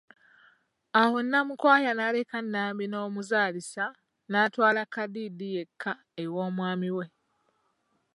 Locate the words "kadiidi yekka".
4.93-5.91